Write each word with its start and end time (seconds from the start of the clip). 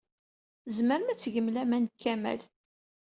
Tzemrem 0.65 1.11
ad 1.11 1.17
tgem 1.19 1.47
laman 1.53 1.83
deg 1.87 1.95
Kamal. 2.03 2.41